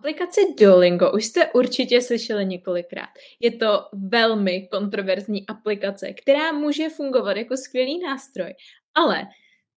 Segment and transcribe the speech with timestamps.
[0.00, 3.08] Aplikaci Duolingo už jste určitě slyšeli několikrát.
[3.40, 8.54] Je to velmi kontroverzní aplikace, která může fungovat jako skvělý nástroj,
[8.94, 9.22] ale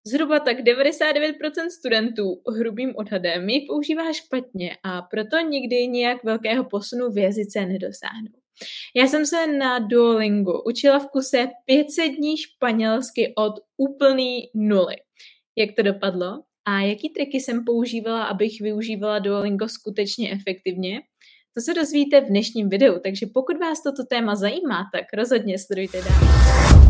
[0.06, 7.11] zhruba tak 99% studentů hrubým odhadem ji používá špatně a proto nikdy nějak velkého posunu
[7.11, 8.41] v jazyce nedosáhnou.
[8.96, 14.96] Já jsem se na Duolingu učila v kuse 500 dní španělsky od úplný nuly.
[15.57, 16.43] Jak to dopadlo?
[16.71, 21.00] A jaký triky jsem používala, abych využívala Duolingo skutečně efektivně?
[21.54, 26.03] To se dozvíte v dnešním videu, takže pokud vás toto téma zajímá, tak rozhodně sledujte
[26.03, 26.89] dál.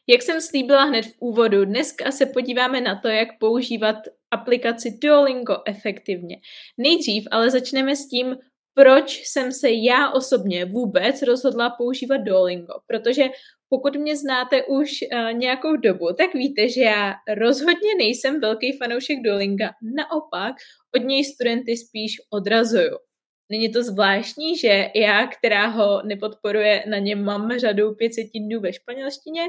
[0.07, 3.95] Jak jsem slíbila hned v úvodu, dneska se podíváme na to, jak používat
[4.31, 6.37] aplikaci Duolingo efektivně.
[6.77, 8.35] Nejdřív ale začneme s tím,
[8.73, 12.73] proč jsem se já osobně vůbec rozhodla používat Duolingo.
[12.87, 13.23] Protože
[13.69, 19.17] pokud mě znáte už uh, nějakou dobu, tak víte, že já rozhodně nejsem velký fanoušek
[19.23, 19.69] Duolinga.
[19.95, 20.55] Naopak,
[20.95, 22.97] od něj studenty spíš odrazuju.
[23.51, 28.73] Není to zvláštní, že já, která ho nepodporuje, na něm mám řadu 500 dnů ve
[28.73, 29.41] španělštině?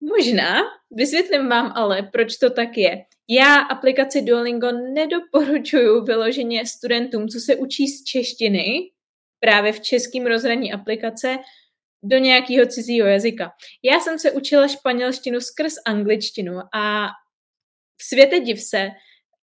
[0.00, 3.04] Možná, vysvětlím vám ale, proč to tak je.
[3.28, 8.90] Já aplikaci Duolingo nedoporučuju vyloženě studentům, co se učí z češtiny,
[9.40, 11.36] právě v českým rozhraní aplikace,
[12.02, 13.50] do nějakého cizího jazyka.
[13.82, 17.06] Já jsem se učila španělštinu skrz angličtinu a
[17.96, 18.88] v světě div se,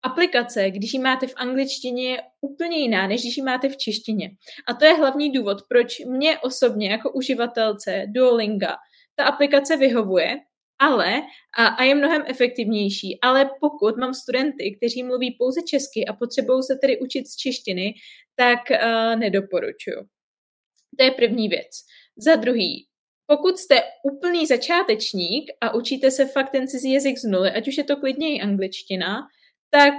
[0.03, 4.29] aplikace, když ji máte v angličtině, je úplně jiná, než když ji máte v češtině.
[4.67, 8.75] A to je hlavní důvod, proč mě osobně jako uživatelce Duolinga
[9.15, 10.35] ta aplikace vyhovuje,
[10.79, 11.21] ale
[11.57, 13.19] a, a je mnohem efektivnější.
[13.21, 17.93] Ale pokud mám studenty, kteří mluví pouze česky a potřebují se tedy učit z češtiny,
[18.35, 19.97] tak uh, nedoporučuju.
[20.97, 21.71] To je první věc.
[22.17, 22.87] Za druhý,
[23.27, 27.77] pokud jste úplný začátečník a učíte se fakt ten cizí jazyk z nuly, ať už
[27.77, 29.21] je to klidně i angličtina,
[29.69, 29.93] tak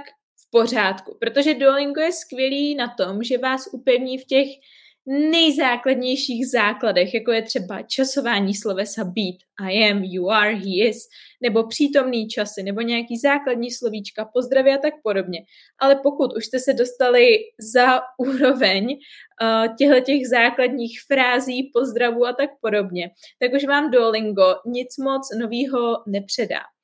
[0.47, 4.47] v pořádku, protože Duolingo je skvělý na tom, že vás upevní v těch
[5.07, 10.97] nejzákladnějších základech, jako je třeba časování slovesa být, I am, you are, he is,
[11.41, 15.39] nebo přítomný časy, nebo nějaký základní slovíčka, pozdraví a tak podobně.
[15.79, 17.27] Ale pokud už jste se dostali
[17.73, 24.97] za úroveň uh, těch základních frází, pozdravů a tak podobně, tak už vám Duolingo nic
[24.97, 26.74] moc novýho nepředá.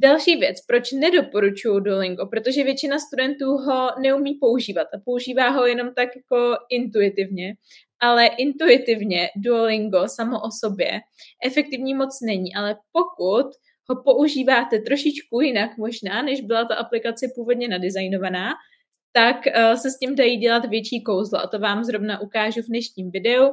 [0.00, 5.94] Další věc, proč nedoporučuju Duolingo, protože většina studentů ho neumí používat a používá ho jenom
[5.94, 7.54] tak jako intuitivně,
[8.00, 11.00] ale intuitivně Duolingo samo o sobě
[11.46, 13.46] efektivní moc není, ale pokud
[13.90, 18.50] ho používáte trošičku jinak možná, než byla ta aplikace původně nadizajnovaná,
[19.12, 21.38] tak uh, se s tím dají dělat větší kouzlo.
[21.38, 23.44] A to vám zrovna ukážu v dnešním videu.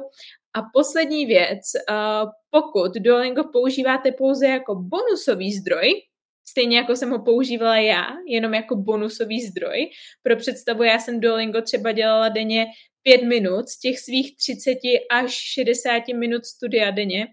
[0.54, 5.92] A poslední věc, uh, pokud Duolingo používáte pouze jako bonusový zdroj,
[6.48, 9.90] Stejně jako jsem ho používala já, jenom jako bonusový zdroj.
[10.22, 12.66] Pro představu, já jsem Duolingo třeba dělala denně
[13.02, 14.78] pět minut z těch svých 30
[15.10, 17.26] až 60 minut studia denně.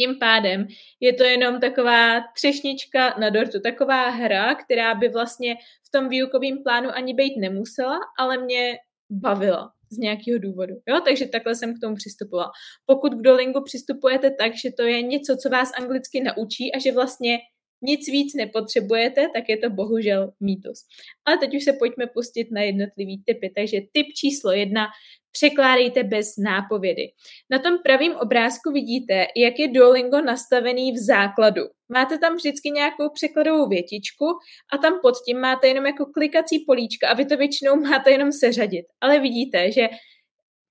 [0.00, 0.66] Tím pádem
[1.00, 5.54] je to jenom taková třešnička na dortu, taková hra, která by vlastně
[5.86, 8.78] v tom výukovém plánu ani být nemusela, ale mě
[9.10, 10.74] bavila z nějakého důvodu.
[10.88, 11.00] Jo?
[11.04, 12.50] Takže takhle jsem k tomu přistupovala.
[12.86, 16.92] Pokud k Duolingu přistupujete tak, že to je něco, co vás anglicky naučí a že
[16.92, 17.38] vlastně
[17.82, 20.86] nic víc nepotřebujete, tak je to bohužel mýtus.
[21.24, 23.52] Ale teď už se pojďme pustit na jednotlivý typy.
[23.56, 24.86] Takže typ číslo jedna,
[25.32, 27.02] překládejte bez nápovědy.
[27.50, 31.62] Na tom pravém obrázku vidíte, jak je Duolingo nastavený v základu.
[31.88, 34.26] Máte tam vždycky nějakou překladovou větičku
[34.72, 38.32] a tam pod tím máte jenom jako klikací políčka a vy to většinou máte jenom
[38.32, 38.86] seřadit.
[39.00, 39.88] Ale vidíte, že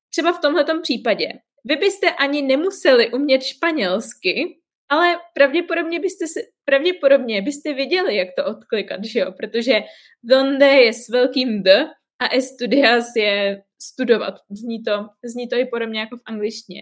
[0.09, 1.27] třeba v tomto případě
[1.65, 4.57] vy byste ani nemuseli umět španělsky,
[4.89, 6.39] ale pravděpodobně byste, si,
[6.69, 9.31] pravděpodobně byste věděli, jak to odklikat, že jo?
[9.31, 9.79] Protože
[10.23, 11.87] donde je s velkým D
[12.21, 14.33] a estudias je studovat.
[14.49, 16.81] Zní to, zní to i podobně jako v angličtině.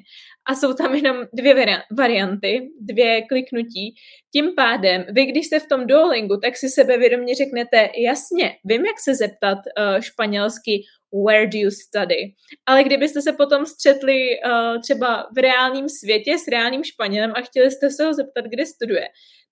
[0.50, 3.94] A jsou tam jenom dvě varianty, dvě kliknutí.
[4.36, 9.00] Tím pádem, vy když jste v tom Duolingu, tak si sebevědomě řeknete, jasně, vím, jak
[9.00, 10.81] se zeptat uh, španělsky
[11.25, 12.22] where do you study.
[12.66, 17.72] Ale kdybyste se potom střetli uh, třeba v reálném světě s reálným Španělem a chtěli
[17.72, 19.07] jste se ho zeptat, kde studuje,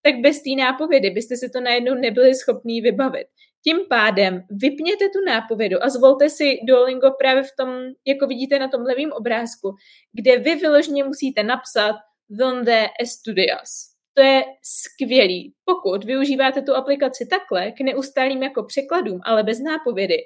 [0.06, 3.28] tak bez té nápovědy byste si to najednou nebyli schopní vybavit.
[3.64, 7.70] Tím pádem vypněte tu nápovědu a zvolte si Duolingo právě v tom,
[8.08, 9.76] jako vidíte na tom levém obrázku,
[10.14, 11.96] kde vy vyloženě musíte napsat
[12.30, 13.70] donde estudias.
[14.14, 15.54] To je skvělý.
[15.66, 20.18] Pokud využíváte tu aplikaci takhle k neustálým jako překladům, ale bez nápovědy,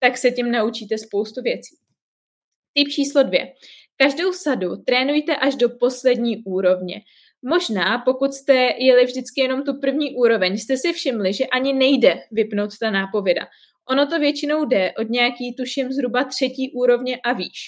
[0.00, 1.76] tak se tím naučíte spoustu věcí.
[2.74, 3.52] Typ číslo dvě.
[3.96, 7.00] Každou sadu trénujte až do poslední úrovně.
[7.48, 12.14] Možná, pokud jste jeli vždycky jenom tu první úroveň, jste si všimli, že ani nejde
[12.32, 13.46] vypnout ta nápověda.
[13.90, 17.58] Ono to většinou jde od nějaký, tuším, zhruba třetí úrovně a výš.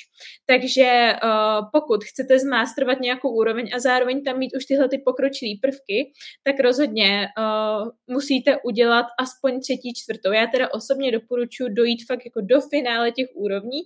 [0.47, 5.53] Takže uh, pokud chcete zmástrovat nějakou úroveň a zároveň tam mít už tyhle ty pokročilé
[5.63, 6.13] prvky,
[6.45, 10.33] tak rozhodně uh, musíte udělat aspoň třetí, čtvrtou.
[10.33, 13.81] Já teda osobně doporučuji dojít fakt jako do finále těch úrovní,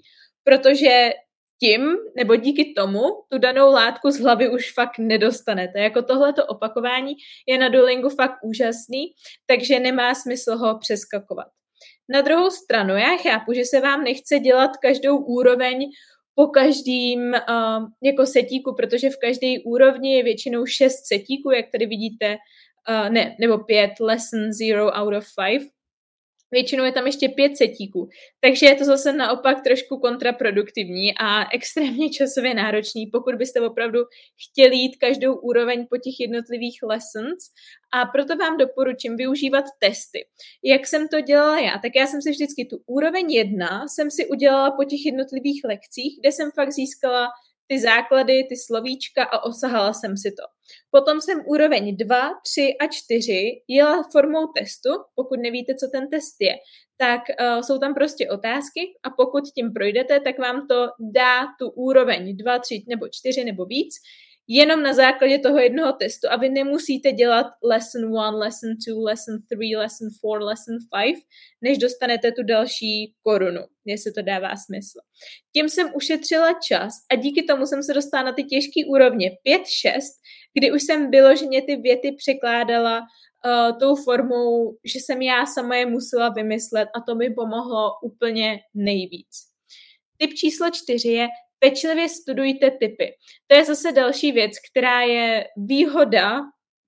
[0.45, 1.13] protože
[1.63, 5.79] tím, nebo díky tomu, tu danou látku z hlavy už fakt nedostanete.
[5.81, 7.15] Jako tohleto opakování
[7.49, 9.05] je na Duolingu fakt úžasný,
[9.47, 11.47] takže nemá smysl ho přeskakovat.
[12.09, 15.91] Na druhou stranu, já chápu, že se vám nechce dělat každou úroveň
[16.35, 21.87] po každým uh, jako setíku, protože v každé úrovni je většinou šest setíků, jak tady
[21.87, 22.37] vidíte,
[22.89, 25.65] uh, ne, nebo pět, lesson zero out of five,
[26.53, 28.09] Většinou je tam ještě pět setíků,
[28.41, 33.99] takže je to zase naopak trošku kontraproduktivní a extrémně časově náročný, pokud byste opravdu
[34.49, 37.45] chtěli jít každou úroveň po těch jednotlivých lessons.
[37.95, 40.27] A proto vám doporučím využívat testy.
[40.65, 44.27] Jak jsem to dělala já, tak já jsem si vždycky tu úroveň jedna jsem si
[44.27, 47.29] udělala po těch jednotlivých lekcích, kde jsem fakt získala
[47.73, 50.45] ty základy, ty slovíčka a osahala jsem si to.
[50.91, 56.37] Potom jsem úroveň 2, 3 a 4 jela formou testu, pokud nevíte, co ten test
[56.41, 56.55] je,
[56.99, 61.71] tak uh, jsou tam prostě otázky a pokud tím projdete, tak vám to dá tu
[61.71, 63.95] úroveň 2, 3 nebo 4 nebo víc,
[64.49, 69.39] jenom na základě toho jednoho testu a vy nemusíte dělat lesson 1, lesson 2, lesson
[69.49, 71.17] 3, lesson 4, lesson 5,
[71.61, 74.99] než dostanete tu další korunu, jestli to dává smysl.
[75.53, 80.01] Tím jsem ušetřila čas a díky tomu jsem se dostala na ty těžké úrovně 5-6,
[80.59, 85.87] kdy už jsem vyloženě ty věty překládala uh, tou formou, že jsem já sama je
[85.87, 89.29] musela vymyslet a to mi pomohlo úplně nejvíc.
[90.19, 91.29] Typ číslo čtyři je
[91.63, 93.15] pečlivě studujte typy.
[93.47, 96.41] To je zase další věc, která je výhoda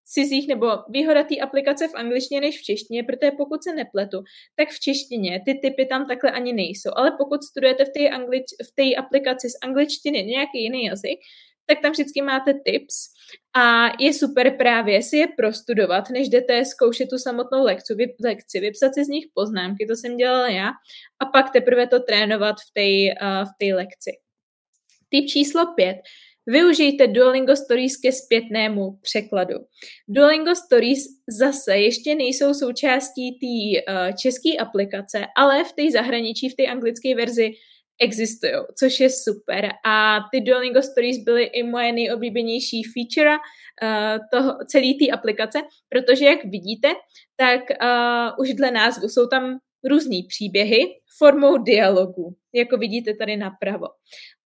[0.04, 4.18] cizích nebo výhoda té aplikace v angličtině než v češtině, protože pokud se nepletu,
[4.56, 6.90] tak v češtině ty typy tam takhle ani nejsou.
[6.96, 11.18] Ale pokud studujete v té, anglič, v té aplikaci z angličtiny nějaký jiný jazyk,
[11.66, 13.08] tak tam vždycky máte tips
[13.56, 18.60] a je super právě si je prostudovat, než jdete zkoušet tu samotnou lekci, vy, lekci
[18.60, 20.68] vypsat si z nich poznámky, to jsem dělala já,
[21.20, 24.23] a pak teprve to trénovat v té uh, v lekci.
[25.14, 25.96] Typ číslo 5.
[26.46, 29.54] Využijte Duolingo Stories ke zpětnému překladu.
[30.08, 30.98] Duolingo Stories
[31.38, 37.14] zase ještě nejsou součástí té uh, české aplikace, ale v té zahraničí, v té anglické
[37.14, 37.50] verzi
[38.00, 39.68] existují, což je super.
[39.86, 45.58] A ty Duolingo Stories byly i moje nejoblíbenější feature uh, toho, celé té aplikace,
[45.88, 46.88] protože jak vidíte,
[47.36, 50.86] tak uh, už dle názvu jsou tam různý příběhy
[51.18, 53.86] formou dialogu, jako vidíte tady napravo.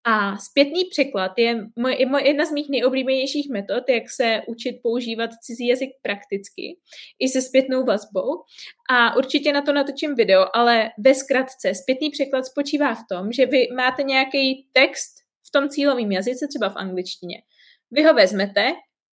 [0.05, 5.31] A zpětný překlad je moje, moje, jedna z mých nejoblíbenějších metod, jak se učit používat
[5.43, 6.79] cizí jazyk prakticky,
[7.19, 8.43] i se zpětnou vazbou.
[8.91, 13.47] A určitě na to natočím video, ale ve zkratce zpětný překlad spočívá v tom, že
[13.47, 15.15] vy máte nějaký text
[15.49, 17.43] v tom cílovém jazyce, třeba v angličtině.
[17.91, 18.73] Vy ho vezmete,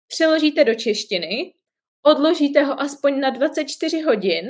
[0.08, 1.54] přeložíte do češtiny,
[2.02, 4.48] odložíte ho aspoň na 24 hodin,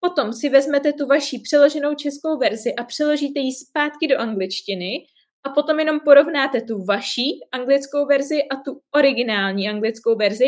[0.00, 5.06] potom si vezmete tu vaši přeloženou českou verzi a přeložíte ji zpátky do angličtiny
[5.44, 10.44] a potom jenom porovnáte tu vaší anglickou verzi a tu originální anglickou verzi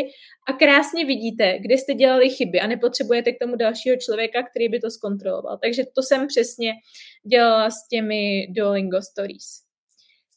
[0.49, 4.79] a krásně vidíte, kde jste dělali chyby a nepotřebujete k tomu dalšího člověka, který by
[4.79, 5.57] to zkontroloval.
[5.61, 6.73] Takže to jsem přesně
[7.29, 9.63] dělala s těmi Duolingo Stories.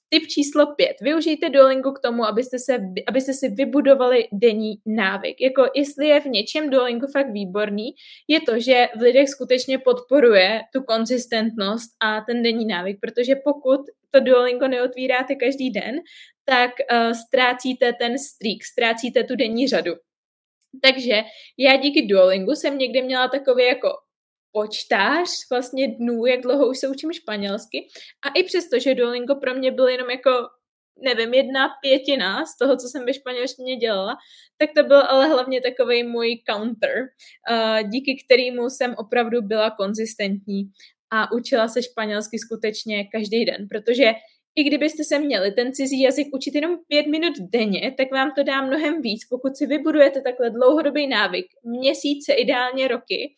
[0.09, 0.97] Tip číslo pět.
[1.01, 5.41] Využijte Duolingo k tomu, abyste, se, abyste si vybudovali denní návyk.
[5.41, 7.91] Jako jestli je v něčem Duolingo fakt výborný,
[8.29, 13.81] je to, že v lidech skutečně podporuje tu konzistentnost a ten denní návyk, protože pokud
[14.11, 15.97] to Duolingo neotvíráte každý den,
[16.45, 19.93] tak uh, ztrácíte ten streak, ztrácíte tu denní řadu.
[20.83, 21.23] Takže
[21.59, 23.89] já díky Duolingu jsem někdy měla takový jako
[24.53, 27.79] počtář vlastně dnů, jak dlouho už se učím španělsky.
[28.25, 30.31] A i přesto, že Duolingo pro mě byl jenom jako
[31.05, 34.17] nevím, jedna pětina z toho, co jsem ve španělštině dělala,
[34.59, 36.95] tak to byl ale hlavně takový můj counter,
[37.51, 40.63] uh, díky kterému jsem opravdu byla konzistentní
[41.13, 44.13] a učila se španělsky skutečně každý den, protože
[44.59, 48.43] i kdybyste se měli ten cizí jazyk učit jenom pět minut denně, tak vám to
[48.43, 53.35] dá mnohem víc, pokud si vybudujete takhle dlouhodobý návyk, měsíce, ideálně roky,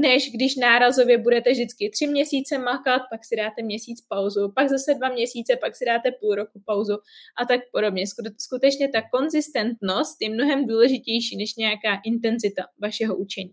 [0.00, 4.94] než když nárazově budete vždycky tři měsíce makat, pak si dáte měsíc pauzu, pak zase
[4.94, 6.94] dva měsíce, pak si dáte půl roku pauzu
[7.42, 8.04] a tak podobně.
[8.38, 13.52] Skutečně ta konzistentnost je mnohem důležitější než nějaká intenzita vašeho učení.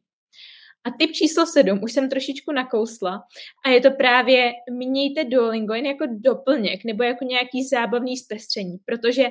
[0.83, 3.23] A typ číslo sedm už jsem trošičku nakousla
[3.65, 9.29] a je to právě mějte Duolingo jen jako doplněk nebo jako nějaký zábavný zpestření, protože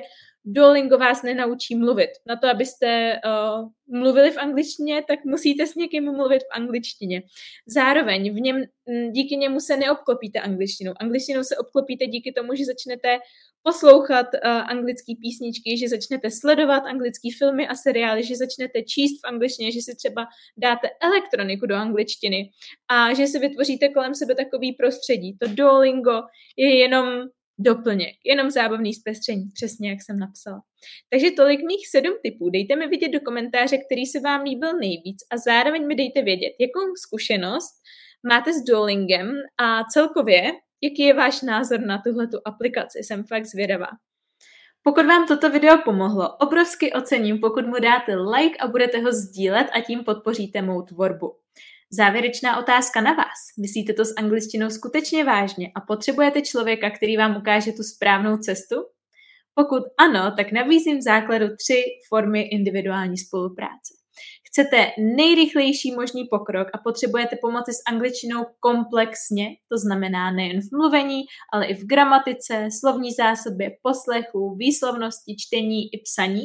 [0.49, 2.09] Duolingo vás nenaučí mluvit.
[2.25, 7.21] Na to, abyste uh, mluvili v angličtině, tak musíte s někým mluvit v angličtině.
[7.67, 8.63] Zároveň v něm,
[9.11, 10.93] díky němu se neobklopíte angličtinou.
[10.99, 13.17] Angličtinou se obklopíte díky tomu, že začnete
[13.63, 19.27] poslouchat uh, anglické písničky, že začnete sledovat anglické filmy a seriály, že začnete číst v
[19.27, 20.25] angličtině, že si třeba
[20.57, 22.49] dáte elektroniku do angličtiny
[22.87, 25.37] a že si vytvoříte kolem sebe takový prostředí.
[25.37, 26.21] To Duolingo
[26.57, 27.05] je jenom
[27.59, 30.61] doplněk, jenom zábavný zpestření, přesně jak jsem napsala.
[31.09, 32.49] Takže tolik mých sedm typů.
[32.49, 36.53] Dejte mi vidět do komentáře, který se vám líbil nejvíc a zároveň mi dejte vědět,
[36.59, 37.73] jakou zkušenost
[38.29, 40.43] máte s Duolingem a celkově,
[40.81, 42.99] jaký je váš názor na tuhletu aplikaci.
[42.99, 43.87] Jsem fakt zvědavá.
[44.83, 49.67] Pokud vám toto video pomohlo, obrovsky ocením, pokud mu dáte like a budete ho sdílet
[49.73, 51.35] a tím podpoříte mou tvorbu.
[51.91, 53.39] Závěrečná otázka na vás.
[53.61, 58.75] Myslíte to s angličtinou skutečně vážně a potřebujete člověka, který vám ukáže tu správnou cestu?
[59.55, 63.93] Pokud ano, tak nabízím v základu tři formy individuální spolupráce.
[64.47, 71.21] Chcete nejrychlejší možný pokrok a potřebujete pomoci s angličtinou komplexně, to znamená nejen v mluvení,
[71.53, 76.43] ale i v gramatice, slovní zásobě, poslechu, výslovnosti, čtení i psaní,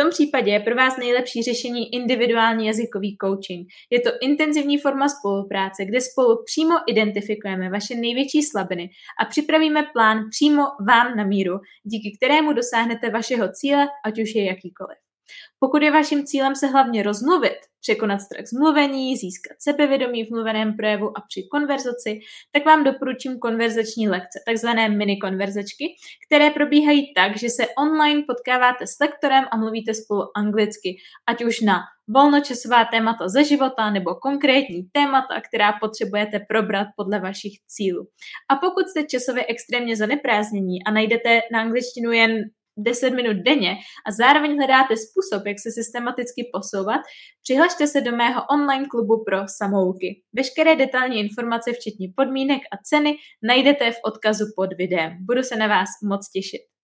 [0.00, 3.68] tom případě je pro vás nejlepší řešení individuální jazykový coaching.
[3.90, 8.90] Je to intenzivní forma spolupráce, kde spolu přímo identifikujeme vaše největší slabiny
[9.20, 14.44] a připravíme plán přímo vám na míru, díky kterému dosáhnete vašeho cíle, ať už je
[14.44, 15.07] jakýkoliv.
[15.60, 20.76] Pokud je vaším cílem se hlavně rozmluvit, překonat strach z mluvení, získat sebevědomí v mluveném
[20.76, 22.20] projevu a při konverzaci,
[22.52, 25.84] tak vám doporučím konverzační lekce, takzvané mini konverzačky,
[26.26, 30.96] které probíhají tak, že se online potkáváte s lektorem a mluvíte spolu anglicky,
[31.28, 37.52] ať už na volnočasová témata ze života nebo konkrétní témata, která potřebujete probrat podle vašich
[37.66, 38.06] cílů.
[38.50, 42.30] A pokud jste časově extrémně zaneprázdnění a najdete na angličtinu jen
[42.78, 47.00] 10 minut denně a zároveň hledáte způsob, jak se systematicky posouvat,
[47.42, 50.22] přihlašte se do mého online klubu pro samouky.
[50.32, 55.10] Veškeré detailní informace, včetně podmínek a ceny, najdete v odkazu pod videem.
[55.20, 56.77] Budu se na vás moc těšit.